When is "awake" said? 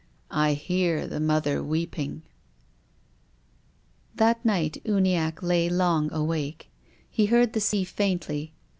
6.11-6.71